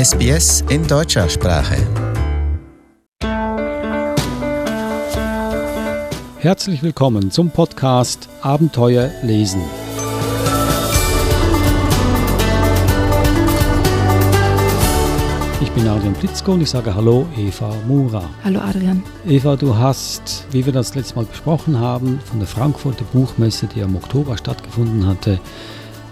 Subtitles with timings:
[0.00, 1.76] SBS in deutscher Sprache.
[6.38, 9.60] Herzlich willkommen zum Podcast Abenteuer lesen.
[15.60, 18.22] Ich bin Adrian Plitzko und ich sage Hallo Eva Mura.
[18.42, 19.02] Hallo Adrian.
[19.26, 23.80] Eva, du hast, wie wir das letzte Mal besprochen haben, von der Frankfurter Buchmesse, die
[23.80, 25.38] im Oktober stattgefunden hatte,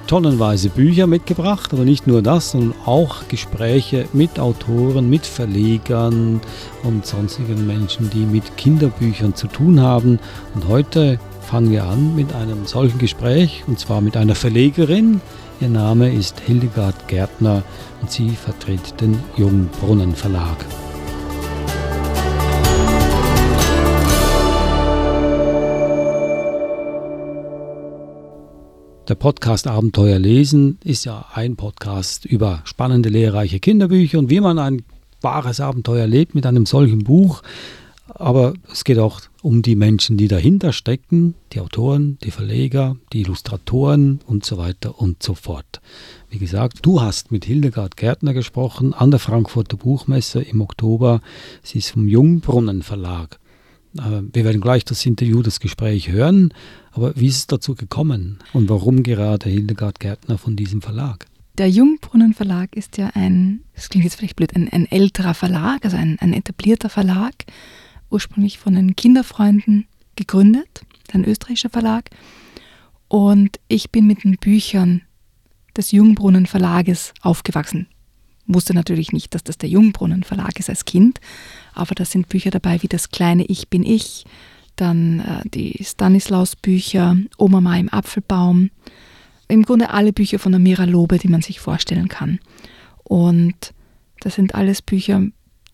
[0.09, 6.41] tonnenweise Bücher mitgebracht, aber nicht nur das, sondern auch Gespräche mit Autoren, mit Verlegern
[6.83, 10.19] und sonstigen Menschen, die mit Kinderbüchern zu tun haben.
[10.55, 15.21] Und heute fangen wir an mit einem solchen Gespräch, und zwar mit einer Verlegerin.
[15.61, 17.63] Ihr Name ist Hildegard Gärtner
[18.01, 20.57] und sie vertritt den Jungbrunnen Verlag.
[29.09, 34.59] Der Podcast Abenteuer lesen ist ja ein Podcast über spannende, lehrreiche Kinderbücher und wie man
[34.59, 34.83] ein
[35.23, 37.43] wahres Abenteuer lebt mit einem solchen Buch.
[38.09, 43.23] Aber es geht auch um die Menschen, die dahinter stecken, die Autoren, die Verleger, die
[43.23, 45.81] Illustratoren und so weiter und so fort.
[46.29, 51.23] Wie gesagt, du hast mit Hildegard Gärtner gesprochen an der Frankfurter Buchmesse im Oktober.
[51.63, 53.39] Sie ist vom Jungbrunnen Verlag.
[53.93, 56.53] Wir werden gleich das Interview, das Gespräch hören.
[56.93, 61.27] Aber wie ist es dazu gekommen und warum gerade Hildegard Gärtner von diesem Verlag?
[61.57, 65.85] Der Jungbrunnen Verlag ist ja ein, das klingt jetzt vielleicht blöd, ein, ein älterer Verlag,
[65.85, 67.35] also ein, ein etablierter Verlag
[68.11, 69.87] ursprünglich von den Kinderfreunden
[70.17, 72.11] gegründet, ein österreichischer Verlag.
[73.09, 75.03] Und ich bin mit den Büchern
[75.77, 77.89] des Jungbrunnen Verlages aufgewachsen.
[78.49, 81.21] Wusste natürlich nicht, dass das der Jungbrunnen Verlag ist als Kind,
[81.75, 84.25] aber da sind Bücher dabei wie Das kleine Ich bin ich,
[84.75, 88.71] dann äh, die Stanislaus-Bücher, Oma Ma im Apfelbaum,
[89.49, 92.39] im Grunde alle Bücher von Amira Lobe, die man sich vorstellen kann.
[93.05, 93.75] Und
[94.21, 95.23] das sind alles Bücher,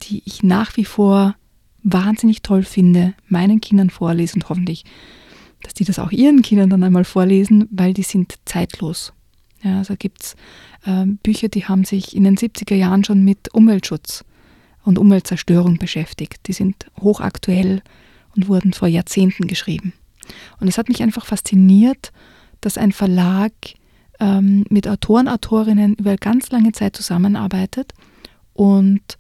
[0.02, 1.36] die ich nach wie vor
[1.82, 4.84] wahnsinnig toll finde, meinen Kindern vorlesen und hoffentlich,
[5.62, 9.12] dass die das auch ihren Kindern dann einmal vorlesen, weil die sind zeitlos.
[9.64, 10.36] Ja, also gibt es
[10.84, 14.24] äh, Bücher, die haben sich in den 70er Jahren schon mit Umweltschutz
[14.84, 16.46] und Umweltzerstörung beschäftigt.
[16.46, 17.82] Die sind hochaktuell
[18.36, 19.94] und wurden vor Jahrzehnten geschrieben.
[20.60, 22.12] Und es hat mich einfach fasziniert,
[22.60, 23.52] dass ein Verlag
[24.20, 27.94] ähm, mit Autoren, Autorinnen über ganz lange Zeit zusammenarbeitet
[28.52, 29.18] und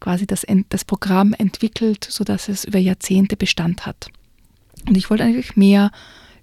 [0.00, 4.10] quasi das, das Programm entwickelt, sodass es über Jahrzehnte Bestand hat.
[4.86, 5.90] Und ich wollte eigentlich mehr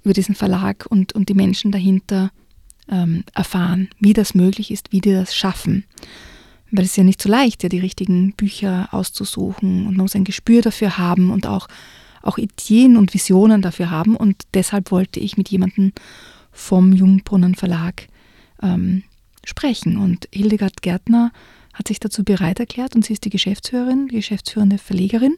[0.04, 2.32] über diesen Verlag und, und die Menschen dahinter
[2.90, 5.86] ähm, erfahren, wie das möglich ist, wie die das schaffen.
[6.72, 10.16] Weil es ist ja nicht so leicht, ja die richtigen Bücher auszusuchen und man muss
[10.16, 11.68] ein Gespür dafür haben und auch,
[12.22, 14.16] auch Ideen und Visionen dafür haben.
[14.16, 15.94] Und deshalb wollte ich mit jemandem
[16.52, 18.08] vom Jungbrunnen Verlag
[18.62, 19.04] ähm,
[19.44, 19.98] sprechen.
[19.98, 21.32] Und Hildegard Gärtner
[21.74, 25.36] hat sich dazu bereit erklärt und sie ist die Geschäftsführerin, die geschäftsführende Verlegerin.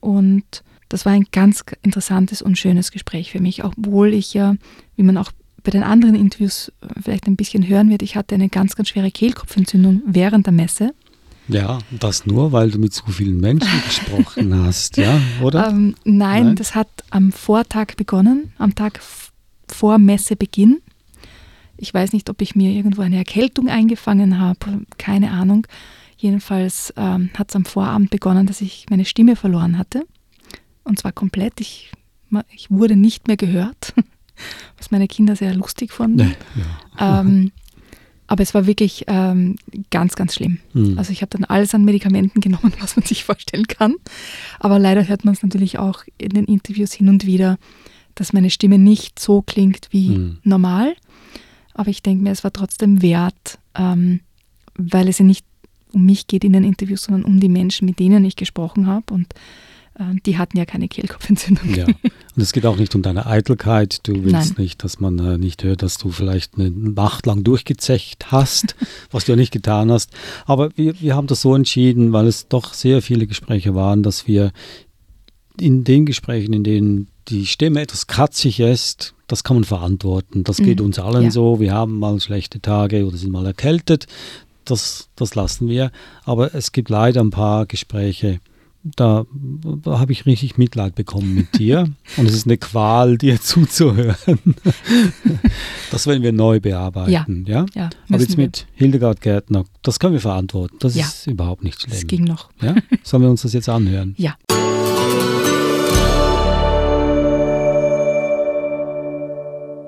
[0.00, 4.56] Und das war ein ganz interessantes und schönes Gespräch für mich, obwohl ich ja,
[4.96, 8.48] wie man auch bei den anderen Interviews vielleicht ein bisschen hören wird, ich hatte eine
[8.48, 10.94] ganz, ganz schwere Kehlkopfentzündung während der Messe.
[11.48, 15.68] Ja, das nur, weil du mit so vielen Menschen gesprochen hast, ja, oder?
[15.68, 19.00] Ähm, nein, nein, das hat am Vortag begonnen, am Tag
[19.68, 20.80] vor Messebeginn.
[21.76, 25.66] Ich weiß nicht, ob ich mir irgendwo eine Erkältung eingefangen habe, keine Ahnung.
[26.16, 30.06] Jedenfalls ähm, hat es am Vorabend begonnen, dass ich meine Stimme verloren hatte.
[30.84, 31.60] Und zwar komplett.
[31.60, 31.90] Ich,
[32.54, 33.94] ich wurde nicht mehr gehört,
[34.78, 36.34] was meine Kinder sehr lustig fanden.
[36.98, 37.20] Ja.
[37.20, 37.52] ähm,
[38.26, 39.56] aber es war wirklich ähm,
[39.90, 40.58] ganz, ganz schlimm.
[40.72, 40.96] Mhm.
[40.96, 43.96] Also ich habe dann alles an Medikamenten genommen, was man sich vorstellen kann.
[44.58, 47.58] Aber leider hört man es natürlich auch in den Interviews hin und wieder,
[48.14, 50.38] dass meine Stimme nicht so klingt wie mhm.
[50.44, 50.94] normal.
[51.74, 54.20] Aber ich denke mir, es war trotzdem wert, ähm,
[54.76, 55.44] weil es ja nicht
[55.92, 59.12] um mich geht in den Interviews, sondern um die Menschen, mit denen ich gesprochen habe.
[59.12, 59.34] Und
[60.24, 61.74] die hatten ja keine Kehlkopfentzündung.
[61.74, 61.86] Ja.
[62.34, 64.00] Und es geht auch nicht um deine Eitelkeit.
[64.04, 64.64] Du willst Nein.
[64.64, 68.74] nicht, dass man äh, nicht hört, dass du vielleicht eine Nacht lang durchgezecht hast,
[69.10, 70.10] was du ja nicht getan hast.
[70.46, 74.26] Aber wir, wir haben das so entschieden, weil es doch sehr viele Gespräche waren, dass
[74.26, 74.52] wir
[75.60, 80.42] in den Gesprächen, in denen die Stimme etwas kratzig ist, das kann man verantworten.
[80.42, 80.86] Das geht mhm.
[80.86, 81.30] uns allen ja.
[81.30, 81.60] so.
[81.60, 84.06] Wir haben mal schlechte Tage oder sind mal erkältet.
[84.64, 85.90] Das, das lassen wir.
[86.24, 88.40] Aber es gibt leider ein paar Gespräche,
[88.84, 89.24] da,
[89.86, 91.88] habe ich richtig Mitleid bekommen mit dir.
[92.16, 94.16] Und es ist eine Qual, dir zuzuhören.
[95.90, 97.44] das werden wir neu bearbeiten.
[97.46, 97.66] Ja, ja?
[97.74, 100.76] ja Aber jetzt mit Hildegard Gärtner, das können wir verantworten.
[100.80, 101.04] Das ja.
[101.04, 101.92] ist überhaupt nicht schlimm.
[101.92, 102.50] Das ging noch.
[102.60, 102.74] Ja?
[103.02, 104.14] Sollen wir uns das jetzt anhören?
[104.18, 104.34] Ja.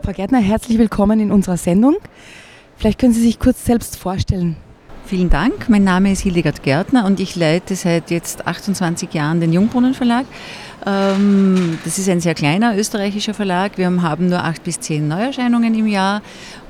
[0.02, 1.96] Frau Gärtner, herzlich willkommen in unserer Sendung.
[2.76, 4.56] Vielleicht können Sie sich kurz selbst vorstellen.
[5.06, 5.68] Vielen Dank.
[5.68, 10.24] Mein Name ist Hildegard Gärtner und ich leite seit jetzt 28 Jahren den Jungbrunnen Verlag.
[10.86, 13.76] Ähm, das ist ein sehr kleiner österreichischer Verlag.
[13.76, 16.22] Wir haben nur acht bis zehn Neuerscheinungen im Jahr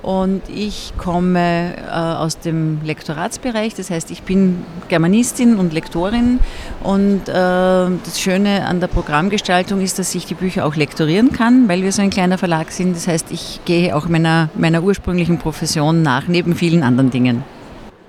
[0.02, 3.74] und ich komme äh, aus dem Lektoratsbereich.
[3.74, 6.40] Das heißt, ich bin Germanistin und Lektorin
[6.82, 11.68] und äh, das Schöne an der Programmgestaltung ist, dass ich die Bücher auch lektorieren kann,
[11.68, 12.96] weil wir so ein kleiner Verlag sind.
[12.96, 17.53] Das heißt, ich gehe auch meiner, meiner ursprünglichen Profession nach, neben vielen anderen Dingen.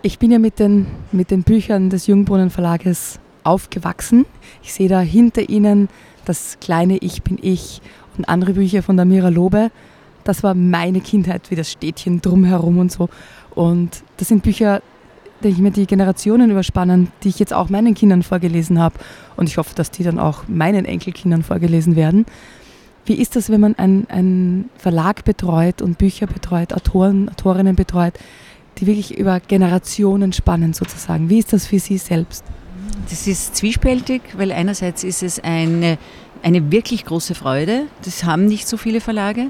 [0.05, 4.27] Ich bin ja mit den, mit den Büchern des Jungbrunnen Verlages aufgewachsen.
[4.61, 5.89] Ich sehe da hinter Ihnen
[6.25, 7.81] das kleine Ich bin ich
[8.15, 9.71] und andere Bücher von der Mira Lobe.
[10.23, 13.09] Das war meine Kindheit, wie das Städtchen drumherum und so.
[13.55, 14.83] Und das sind Bücher,
[15.43, 18.99] die ich mir die Generationen überspannen, die ich jetzt auch meinen Kindern vorgelesen habe.
[19.37, 22.27] Und ich hoffe, dass die dann auch meinen Enkelkindern vorgelesen werden.
[23.07, 28.13] Wie ist das, wenn man einen Verlag betreut und Bücher betreut, Autoren, Autorinnen betreut?
[28.77, 31.29] Die wirklich über Generationen spannen sozusagen.
[31.29, 32.43] Wie ist das für Sie selbst?
[33.09, 35.97] Das ist zwiespältig, weil einerseits ist es eine
[36.45, 37.87] eine wirklich große Freude.
[38.03, 39.47] Das haben nicht so viele Verlage.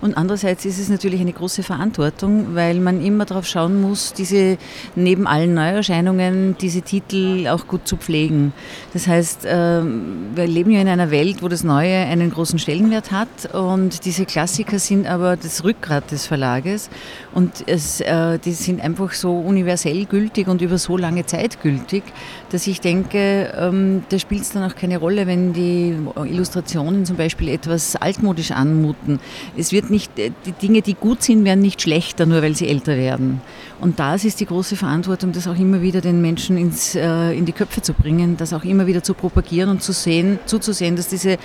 [0.00, 4.56] Und andererseits ist es natürlich eine große Verantwortung, weil man immer darauf schauen muss, diese
[4.96, 8.54] neben allen Neuerscheinungen, diese Titel auch gut zu pflegen.
[8.94, 13.12] Das heißt, ähm, wir leben ja in einer Welt, wo das Neue einen großen Stellenwert
[13.12, 16.88] hat und diese Klassiker sind aber das Rückgrat des Verlages
[17.34, 22.04] und es, äh, die sind einfach so universell gültig und über so lange Zeit gültig,
[22.50, 25.94] dass ich denke, ähm, da spielt es dann auch keine Rolle, wenn die
[26.38, 29.18] Illustrationen zum Beispiel etwas altmodisch anmuten.
[29.56, 32.68] Es wird nicht, äh, die Dinge, die gut sind, werden nicht schlechter, nur weil sie
[32.68, 33.40] älter werden.
[33.80, 37.44] Und das ist die große Verantwortung, das auch immer wieder den Menschen ins, äh, in
[37.44, 41.08] die Köpfe zu bringen, das auch immer wieder zu propagieren und zu sehen, zuzusehen, dass
[41.08, 41.38] diese,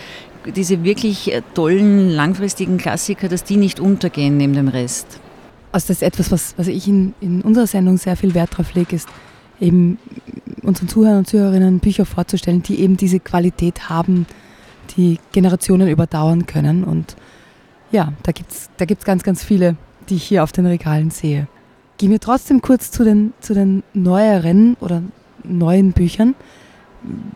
[0.56, 5.20] diese wirklich äh, tollen, langfristigen Klassiker, dass die nicht untergehen neben dem Rest.
[5.72, 8.76] Also das ist etwas, was, was ich in, in unserer Sendung sehr viel Wert drauf
[8.76, 9.10] lege, ist
[9.60, 9.98] eben
[10.62, 14.26] unseren Zuhörern und Zuhörerinnen Bücher vorzustellen, die eben diese Qualität haben,
[14.98, 16.84] die Generationen überdauern können.
[16.84, 17.16] Und
[17.92, 19.76] ja, da gibt es da gibt's ganz, ganz viele,
[20.10, 21.48] die ich hier auf den Regalen sehe.
[21.98, 25.02] Gehen wir trotzdem kurz zu den, zu den neueren oder
[25.44, 26.36] neuen Büchern.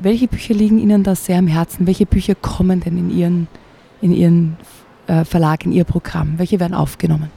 [0.02, 1.88] Welche Bücher liegen Ihnen da sehr am Herzen?
[1.88, 3.48] Welche Bücher kommen denn in Ihren,
[4.02, 4.58] in Ihren
[5.08, 6.34] äh, Verlag, in Ihr Programm?
[6.38, 7.30] Welche werden aufgenommen?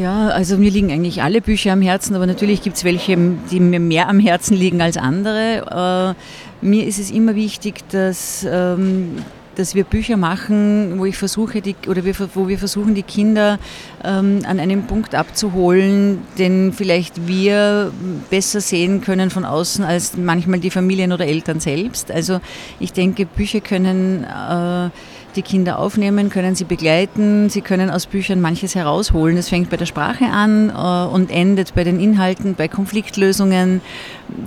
[0.00, 3.14] Ja, also mir liegen eigentlich alle Bücher am Herzen, aber natürlich gibt es welche,
[3.50, 6.16] die mir mehr am Herzen liegen als andere.
[6.62, 9.16] Äh, mir ist es immer wichtig, dass, ähm,
[9.56, 12.04] dass wir Bücher machen, wo ich versuche, die, oder
[12.34, 13.58] wo wir versuchen, die Kinder
[14.04, 17.92] ähm, an einem Punkt abzuholen, den vielleicht wir
[18.30, 22.10] besser sehen können von außen als manchmal die Familien oder Eltern selbst.
[22.10, 22.40] Also
[22.80, 24.90] ich denke, Bücher können äh,
[25.36, 29.36] die Kinder aufnehmen, können sie begleiten, sie können aus Büchern manches herausholen.
[29.36, 33.80] Es fängt bei der Sprache an äh, und endet bei den Inhalten, bei Konfliktlösungen.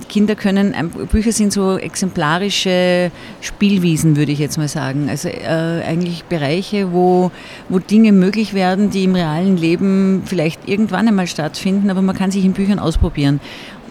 [0.08, 0.74] Kinder können,
[1.10, 3.10] Bücher sind so exemplarische
[3.40, 5.08] Spielwiesen, würde ich jetzt mal sagen.
[5.08, 7.30] Also äh, eigentlich Bereiche, wo,
[7.68, 12.30] wo Dinge möglich werden, die im realen Leben vielleicht irgendwann einmal stattfinden, aber man kann
[12.30, 13.40] sich in Büchern ausprobieren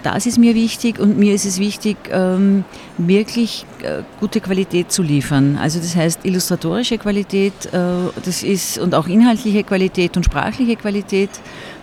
[0.05, 2.63] das ist mir wichtig und mir ist es wichtig, ähm,
[2.99, 5.57] wirklich äh, gute Qualität zu liefern.
[5.59, 7.79] Also das heißt illustratorische Qualität, äh,
[8.23, 11.31] das ist und auch inhaltliche Qualität und sprachliche Qualität.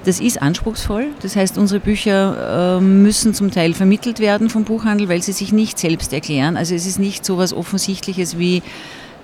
[0.04, 1.06] Das ist anspruchsvoll.
[1.23, 5.52] Das heißt, unsere Bücher ähm, müssen zum Teil vermittelt werden vom Buchhandel, weil sie sich
[5.52, 6.56] nicht selbst erklären.
[6.56, 8.62] Also es ist nicht so etwas Offensichtliches wie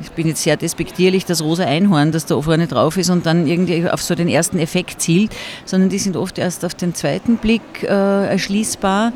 [0.00, 3.46] ich bin jetzt sehr despektierlich, das rosa Einhorn, das da vorne drauf ist und dann
[3.46, 5.32] irgendwie auf so den ersten Effekt zielt,
[5.64, 9.12] sondern die sind oft erst auf den zweiten Blick äh, erschließbar.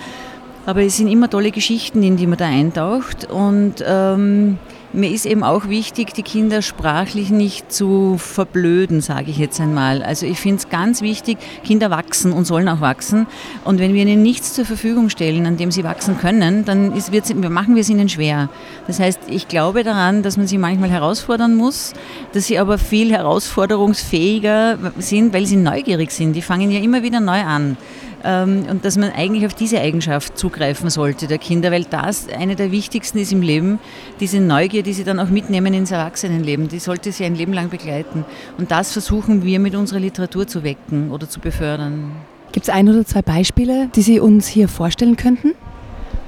[0.64, 4.58] Aber es sind immer tolle Geschichten, in die man da eintaucht und ähm,
[4.92, 10.02] mir ist eben auch wichtig, die Kinder sprachlich nicht zu verblöden, sage ich jetzt einmal.
[10.02, 13.26] Also ich finde es ganz wichtig, Kinder wachsen und sollen auch wachsen.
[13.64, 17.10] Und wenn wir ihnen nichts zur Verfügung stellen, an dem sie wachsen können, dann ist,
[17.34, 18.48] machen wir es ihnen schwer.
[18.86, 21.94] Das heißt, ich glaube daran, dass man sie manchmal herausfordern muss,
[22.32, 26.34] dass sie aber viel herausforderungsfähiger sind, weil sie neugierig sind.
[26.34, 27.76] Die fangen ja immer wieder neu an.
[28.24, 32.56] Ähm, und dass man eigentlich auf diese Eigenschaft zugreifen sollte der Kinder, weil das eine
[32.56, 33.78] der wichtigsten ist im Leben,
[34.20, 37.70] diese Neugier, die sie dann auch mitnehmen ins Erwachsenenleben, die sollte sie ein Leben lang
[37.70, 38.24] begleiten.
[38.58, 42.12] Und das versuchen wir mit unserer Literatur zu wecken oder zu befördern.
[42.52, 45.54] Gibt es ein oder zwei Beispiele, die Sie uns hier vorstellen könnten?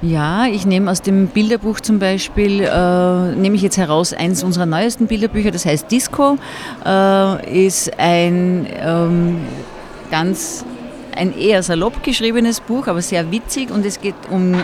[0.01, 4.65] Ja, ich nehme aus dem Bilderbuch zum Beispiel, äh, nehme ich jetzt heraus, eines unserer
[4.65, 6.37] neuesten Bilderbücher, das heißt Disco,
[6.85, 9.37] äh, ist ein ähm,
[10.11, 10.65] ganz
[11.15, 14.57] ein eher salopp geschriebenes Buch, aber sehr witzig und es geht um, äh,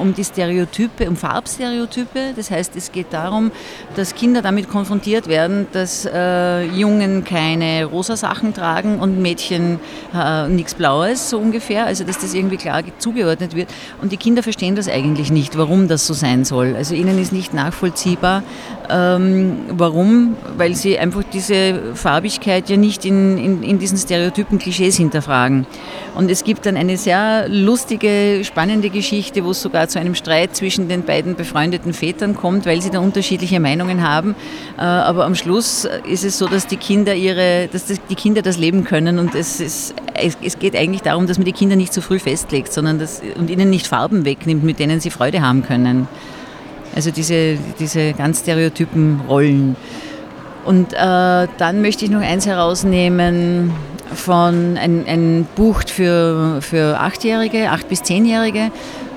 [0.00, 2.34] um die Stereotype, um Farbstereotype.
[2.36, 3.50] Das heißt, es geht darum,
[3.96, 9.80] dass Kinder damit konfrontiert werden, dass äh, Jungen keine rosa Sachen tragen und Mädchen
[10.14, 11.86] äh, nichts Blaues, so ungefähr.
[11.86, 13.68] Also, dass das irgendwie klar zugeordnet wird.
[14.02, 16.74] Und die Kinder verstehen das eigentlich nicht, warum das so sein soll.
[16.76, 18.42] Also, ihnen ist nicht nachvollziehbar,
[18.90, 24.96] ähm, warum, weil sie einfach diese Farbigkeit ja nicht in, in, in diesen Stereotypen, Klischees
[24.96, 25.66] hinterfragen.
[26.14, 30.54] Und es gibt dann eine sehr lustige, spannende Geschichte, wo es sogar zu einem Streit
[30.54, 34.36] zwischen den beiden befreundeten Vätern kommt, weil sie da unterschiedliche Meinungen haben.
[34.78, 38.58] Äh, aber am Schluss ist es so, dass die Kinder ihre, dass die Kinder das
[38.58, 42.00] leben können und es, ist, es geht eigentlich darum, dass man die Kinder nicht zu
[42.00, 46.06] früh festlegt, sondern dass, und ihnen nicht Farben wegnimmt, mit denen sie Freude haben können.
[46.94, 49.76] Also diese, diese ganz stereotypen Rollen.
[50.64, 53.72] Und äh, dann möchte ich noch eins herausnehmen
[54.12, 58.70] von ein, ein Buch für, für Achtjährige, Acht- bis Zehnjährige.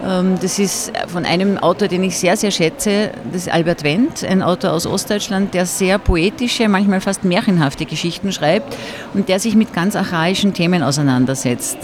[0.06, 4.24] Ähm, das ist von einem Autor, den ich sehr, sehr schätze, das ist Albert Wendt,
[4.24, 8.76] ein Autor aus Ostdeutschland, der sehr poetische, manchmal fast märchenhafte Geschichten schreibt
[9.14, 11.78] und der sich mit ganz archaischen Themen auseinandersetzt.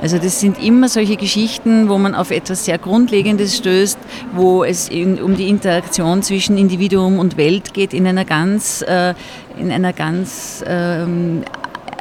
[0.00, 3.98] Also das sind immer solche Geschichten, wo man auf etwas sehr Grundlegendes stößt,
[4.32, 9.14] wo es um die Interaktion zwischen Individuum und Welt geht in einer ganz, äh,
[9.58, 11.42] in einer ganz ähm,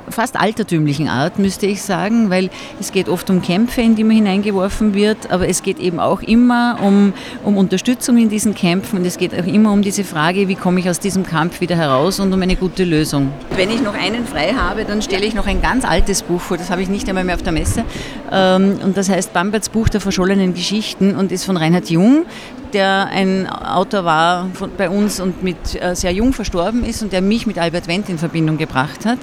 [0.09, 2.49] fast altertümlichen Art, müsste ich sagen, weil
[2.79, 6.21] es geht oft um Kämpfe, in die man hineingeworfen wird, aber es geht eben auch
[6.21, 10.47] immer um, um Unterstützung in diesen Kämpfen und es geht auch immer um diese Frage,
[10.47, 13.31] wie komme ich aus diesem Kampf wieder heraus und um eine gute Lösung.
[13.55, 16.57] Wenn ich noch einen frei habe, dann stelle ich noch ein ganz altes Buch vor,
[16.57, 17.83] das habe ich nicht einmal mehr auf der Messe
[18.31, 22.25] ähm, und das heißt Bamberts Buch der verschollenen Geschichten und ist von Reinhard Jung,
[22.73, 27.21] der ein Autor war bei uns und mit äh, sehr jung verstorben ist und der
[27.21, 29.19] mich mit Albert Wendt in Verbindung gebracht hat.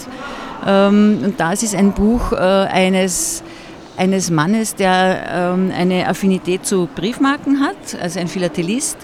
[0.67, 3.43] Ähm, und das ist ein Buch äh, eines,
[3.97, 8.97] eines Mannes, der ähm, eine Affinität zu Briefmarken hat, also ein Philatelist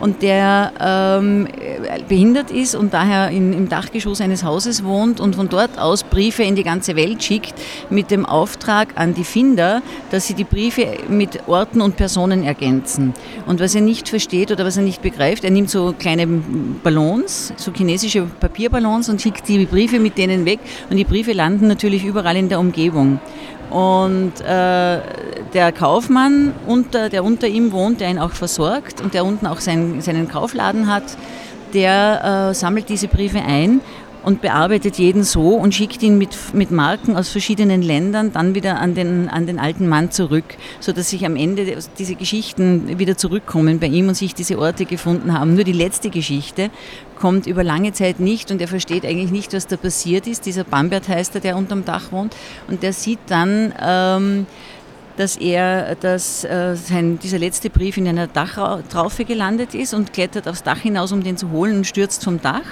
[0.00, 1.48] und der ähm,
[2.08, 6.42] behindert ist und daher in, im Dachgeschoss eines Hauses wohnt und von dort aus Briefe
[6.42, 7.54] in die ganze Welt schickt
[7.90, 13.14] mit dem Auftrag an die Finder, dass sie die Briefe mit Orten und Personen ergänzen.
[13.46, 17.52] Und was er nicht versteht oder was er nicht begreift, er nimmt so kleine Ballons,
[17.56, 20.60] so chinesische Papierballons und schickt die Briefe mit denen weg
[20.90, 23.18] und die Briefe landen natürlich überall in der Umgebung.
[23.70, 25.00] Und äh,
[25.52, 29.60] der Kaufmann, unter, der unter ihm wohnt, der ihn auch versorgt und der unten auch
[29.60, 31.04] sein, seinen Kaufladen hat,
[31.74, 33.80] der äh, sammelt diese Briefe ein
[34.26, 38.80] und bearbeitet jeden so und schickt ihn mit, mit Marken aus verschiedenen Ländern dann wieder
[38.80, 43.78] an den, an den alten Mann zurück, sodass sich am Ende diese Geschichten wieder zurückkommen
[43.78, 45.54] bei ihm und sich diese Orte gefunden haben.
[45.54, 46.70] Nur die letzte Geschichte
[47.16, 50.44] kommt über lange Zeit nicht und er versteht eigentlich nicht, was da passiert ist.
[50.44, 52.34] Dieser Bambert heißt er, der unterm Dach wohnt
[52.66, 53.72] und der sieht dann...
[53.80, 54.46] Ähm,
[55.16, 60.46] dass er, dass äh, sein, dieser letzte Brief in einer Dachtraufe gelandet ist und klettert
[60.46, 62.66] aufs Dach hinaus, um den zu holen und stürzt vom Dach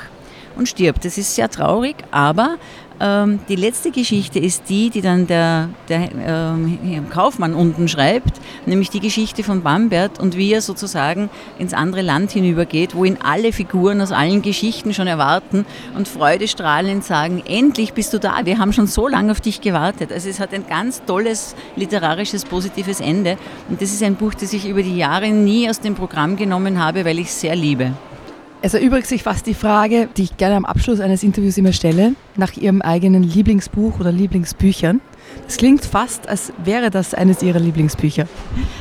[0.57, 1.05] und stirbt.
[1.05, 2.59] Das ist sehr traurig, aber
[3.01, 8.89] ähm, die letzte Geschichte ist die, die dann der, der ähm, Kaufmann unten schreibt, nämlich
[8.89, 13.53] die Geschichte von Bambert und wie er sozusagen ins andere Land hinübergeht, wo ihn alle
[13.53, 18.73] Figuren aus allen Geschichten schon erwarten und freudestrahlend sagen, endlich bist du da, wir haben
[18.73, 20.13] schon so lange auf dich gewartet.
[20.13, 24.53] Also es hat ein ganz tolles literarisches, positives Ende und das ist ein Buch, das
[24.53, 27.93] ich über die Jahre nie aus dem Programm genommen habe, weil ich es sehr liebe.
[28.65, 32.15] Es erübrigt sich fast die Frage, die ich gerne am Abschluss eines Interviews immer stelle,
[32.35, 35.03] nach Ihrem eigenen Lieblingsbuch oder Lieblingsbüchern.
[35.47, 38.27] Es klingt fast, als wäre das eines Ihrer Lieblingsbücher.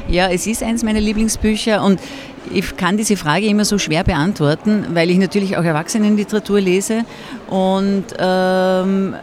[0.07, 1.99] Ja, es ist eines meiner Lieblingsbücher und
[2.51, 7.05] ich kann diese Frage immer so schwer beantworten, weil ich natürlich auch Erwachsenenliteratur lese
[7.49, 9.15] und ähm,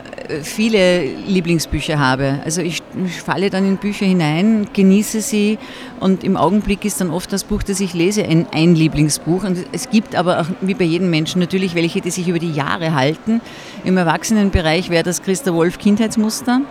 [0.43, 2.41] viele Lieblingsbücher habe.
[2.45, 5.59] Also ich, ich, falle dann in Bücher hinein, genieße sie
[5.99, 9.45] und im Augenblick ist dann oft das Buch, das ich lese, ein, ein Lieblingsbuch.
[9.45, 12.53] Und es gibt aber auch, wie bei jedem Menschen, natürlich welche, die sich über die
[12.53, 13.41] Jahre halten.
[13.85, 16.63] Im Erwachsenenbereich wäre das Christa Wolf Kindheitsmuster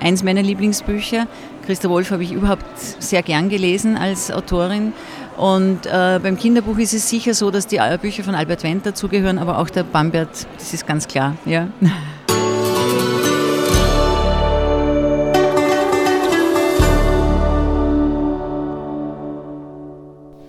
[0.00, 1.26] eins meiner Lieblingsbücher.
[1.66, 4.92] Christa Wolf habe ich überhaupt sehr gern gelesen als Autorin.
[5.36, 9.38] Und äh, beim Kinderbuch ist es sicher so, dass die Bücher von Albert Wendt dazugehören,
[9.38, 11.36] aber auch der Bambert, das ist ganz klar.
[11.44, 11.68] Ja.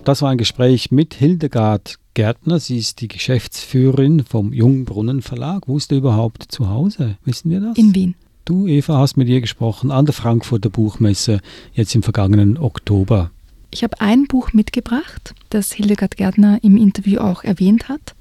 [0.04, 2.60] Das war ein Gespräch mit Hildegard Gärtner.
[2.60, 5.68] Sie ist die Geschäftsführerin vom Jungbrunnen Verlag.
[5.68, 7.18] Wo ist er überhaupt zu Hause?
[7.26, 7.76] Wissen wir das?
[7.76, 8.14] In Wien.
[8.48, 11.40] Du, Eva, hast mit ihr gesprochen an der Frankfurter Buchmesse
[11.74, 13.30] jetzt im vergangenen Oktober.
[13.70, 18.14] Ich habe ein Buch mitgebracht, das Hildegard Gärtner im Interview auch erwähnt hat.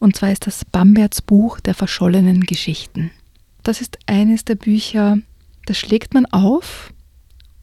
[0.00, 3.12] Und zwar ist das Bamberts Buch der verschollenen Geschichten.
[3.62, 5.18] Das ist eines der Bücher
[5.66, 6.92] da schlägt man auf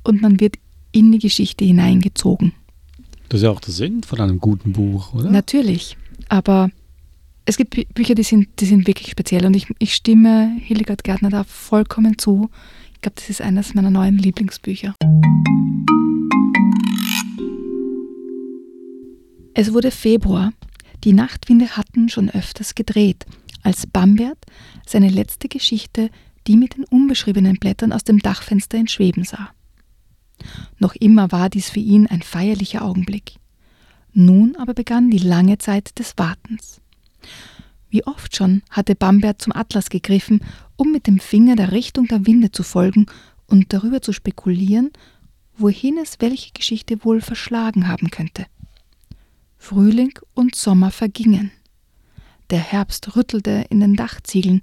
[0.05, 0.55] und man wird
[0.93, 2.53] in die Geschichte hineingezogen.
[3.27, 5.29] Das ist ja auch der Sinn von einem guten Buch, oder?
[5.29, 5.97] Natürlich,
[6.29, 6.69] aber
[7.47, 11.03] es gibt Bü Bücher, die sind, die sind wirklich speziell und ich, ich stimme Hildegard
[11.03, 12.49] Gärtner da vollkommen zu.
[12.93, 14.95] Ich glaube, das ist eines meiner neuen Lieblingsbücher.
[19.53, 20.51] Es wurde Februar.
[21.05, 23.25] Die Nachtwinde hatten schon öfters gedreht,
[23.63, 24.39] als Bambert
[24.85, 26.09] seine letzte Geschichte,
[26.47, 29.51] die mit den unbeschriebenen Blättern aus dem Dachfenster in Schweben sah.
[30.79, 33.35] Noch immer war dies für ihn ein feierlicher Augenblick.
[34.11, 36.81] Nun aber begann die lange Zeit des Wartens.
[37.89, 40.41] Wie oft schon hatte Bambert zum Atlas gegriffen,
[40.75, 43.05] um mit dem Finger der Richtung der Winde zu folgen
[43.45, 44.91] und darüber zu spekulieren,
[45.57, 48.45] wohin es welche Geschichte wohl verschlagen haben könnte.
[49.57, 51.51] Frühling und Sommer vergingen.
[52.49, 54.61] Der Herbst rüttelte in den Dachziegeln,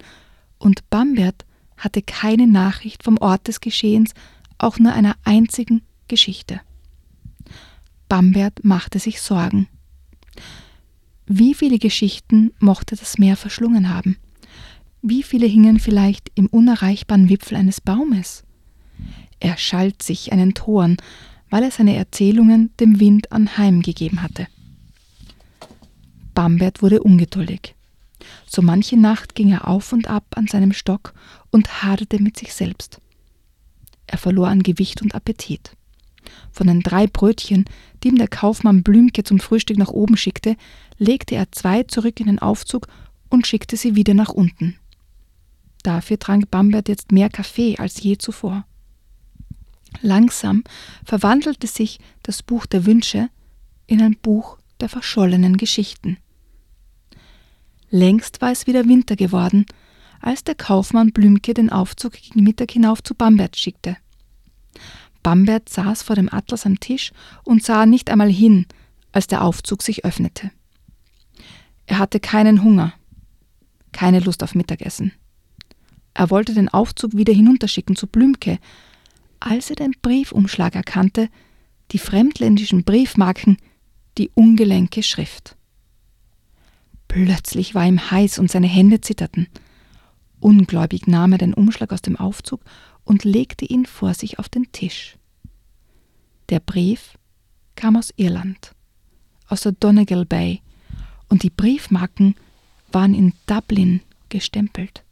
[0.59, 1.45] und Bambert
[1.77, 4.13] hatte keine Nachricht vom Ort des Geschehens,
[4.57, 6.61] auch nur einer einzigen Geschichte.
[8.09, 9.69] Bambert machte sich Sorgen.
[11.27, 14.19] Wie viele Geschichten mochte das Meer verschlungen haben?
[15.01, 18.45] Wie viele hingen vielleicht im unerreichbaren Wipfel eines Baumes?
[19.41, 20.99] Er schalt sich einen Toren,
[21.49, 24.49] weil er seine Erzählungen dem Wind anheimgegeben hatte.
[26.35, 27.75] Bambert wurde ungeduldig.
[28.47, 31.15] So manche Nacht ging er auf und ab an seinem Stock
[31.51, 33.01] und haderte mit sich selbst.
[34.07, 35.77] Er verlor an Gewicht und Appetit.
[36.51, 37.65] Von den drei Brötchen,
[38.05, 40.57] ihm der Kaufmann Blümke zum Frühstück nach oben schickte,
[40.99, 42.89] legte er zwei zurück in den Aufzug
[43.29, 44.79] und schickte sie wieder nach unten.
[45.83, 48.65] Dafür trank Bambert jetzt mehr Kaffee als je zuvor.
[50.01, 50.65] Langsam
[51.05, 53.29] verwandelte sich das Buch der Wünsche
[53.87, 56.19] in ein Buch der verschollenen Geschichten.
[57.91, 59.67] Längst war es wieder Winter geworden,
[60.21, 63.97] als der Kaufmann Blümke den Aufzug gegen Mittag hinauf zu Bambert schickte.
[65.25, 67.11] Bambert saß vor dem Atlas am Tisch
[67.43, 68.67] und sah nicht einmal hin,
[69.11, 70.53] als der Aufzug sich öffnete.
[71.87, 72.95] Er hatte keinen Hunger,
[73.91, 75.13] keine Lust auf Mittagessen.
[76.13, 78.59] Er wollte den Aufzug wieder hinunterschicken zu Blümke,
[79.41, 81.29] als er den Briefumschlag erkannte,
[81.91, 83.57] die fremdländischen Briefmarken,
[84.17, 85.57] die ungelenke Schrift.
[87.09, 89.49] Plötzlich war ihm heiß und seine Hände zitterten.
[90.41, 92.61] Ungläubig nahm er den Umschlag aus dem Aufzug
[93.05, 95.17] und legte ihn vor sich auf den Tisch.
[96.49, 97.19] Der Brief
[97.77, 98.73] kam aus Irland,
[99.49, 100.61] aus der Donegal Bay,
[101.29, 102.35] und die Briefmarken
[102.93, 105.05] waren in Dublin gestempelt.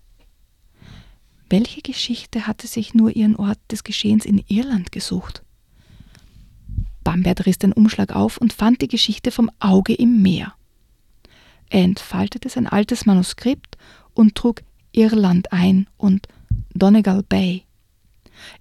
[1.48, 5.42] Welche Geschichte hatte sich nur ihren Ort des Geschehens in Irland gesucht?
[7.05, 10.55] Bambert riss den Umschlag auf und fand die Geschichte vom Auge im Meer.
[11.68, 13.76] Er entfaltete sein altes Manuskript
[14.14, 16.28] und trug Irland ein und
[16.74, 17.64] Donegal Bay.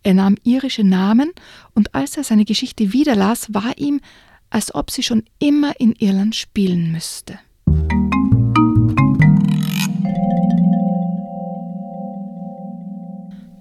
[0.04, 1.32] Er nahm irische Namen
[1.74, 4.02] und als er seine Geschichte wiederlas, war ihm,
[4.50, 7.40] als ob sie schon immer in Irland spielen müsste.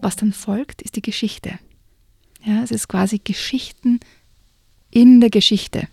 [0.02, 1.58] Was dann folgt, ist die Geschichte.
[2.42, 4.00] Ja, es ist quasi Geschichten
[4.90, 5.88] in der Geschichte.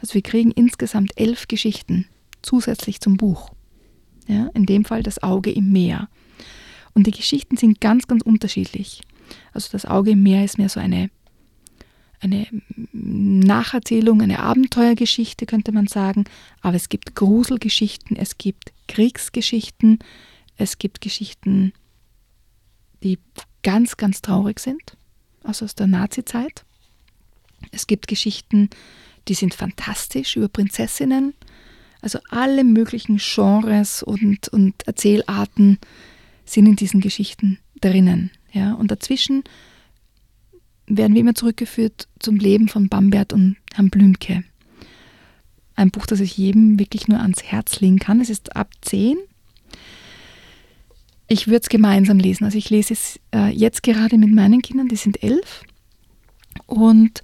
[0.00, 2.06] Also wir kriegen insgesamt elf Geschichten
[2.42, 3.50] zusätzlich zum Buch.
[4.26, 6.08] Ja, in dem Fall das Auge im Meer.
[6.94, 9.02] Und die Geschichten sind ganz, ganz unterschiedlich.
[9.52, 11.10] Also das Auge im Meer ist mehr so eine,
[12.20, 12.46] eine
[12.92, 16.24] Nacherzählung, eine Abenteuergeschichte, könnte man sagen.
[16.60, 19.98] Aber es gibt Gruselgeschichten, es gibt Kriegsgeschichten,
[20.56, 21.72] es gibt Geschichten,
[23.02, 23.18] die
[23.62, 24.96] ganz, ganz traurig sind,
[25.44, 26.64] also aus der Nazi-Zeit.
[27.70, 28.70] Es gibt Geschichten,
[29.28, 31.34] die sind fantastisch über Prinzessinnen,
[32.00, 35.78] also alle möglichen Genres und, und Erzählarten
[36.44, 38.30] sind in diesen Geschichten drinnen.
[38.58, 38.74] Ja?
[38.74, 39.44] Und dazwischen
[40.86, 44.44] werden wir immer zurückgeführt zum Leben von Bambert und Herrn Blümke.
[45.74, 48.20] Ein Buch, das ich jedem wirklich nur ans Herz legen kann.
[48.20, 49.16] Es ist ab 10.
[51.28, 52.44] Ich würde es gemeinsam lesen.
[52.44, 55.62] Also ich lese es äh, jetzt gerade mit meinen Kindern, die sind elf.
[56.66, 57.22] Und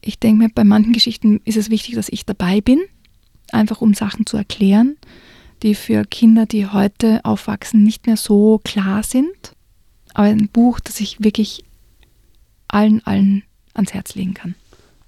[0.00, 2.80] ich denke mir, bei manchen Geschichten ist es wichtig, dass ich dabei bin
[3.52, 4.96] einfach um Sachen zu erklären,
[5.62, 9.54] die für Kinder, die heute aufwachsen, nicht mehr so klar sind.
[10.14, 11.64] Aber ein Buch, das ich wirklich
[12.68, 13.42] allen, allen
[13.74, 14.54] ans Herz legen kann.